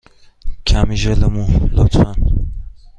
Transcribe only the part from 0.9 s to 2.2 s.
ژل مو، لطفا.